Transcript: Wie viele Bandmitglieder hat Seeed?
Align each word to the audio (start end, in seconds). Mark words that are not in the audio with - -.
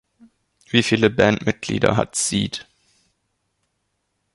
Wie 0.65 0.81
viele 0.81 1.11
Bandmitglieder 1.11 1.95
hat 1.95 2.15
Seeed? 2.15 2.67